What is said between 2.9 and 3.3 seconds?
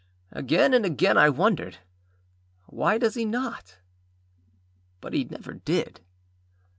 does he